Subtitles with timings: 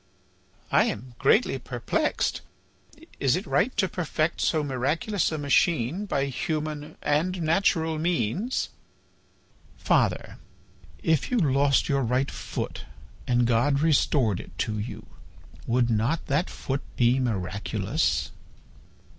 [0.71, 2.41] "I am greatly perplexed.
[3.19, 8.69] Is it right to perfect so miraculous a machine by human and natural means?"
[9.77, 10.39] "Father,
[11.03, 12.85] if you lost your right foot
[13.27, 15.05] and God restored it to you,
[15.67, 18.31] would not that foot be miraculous?"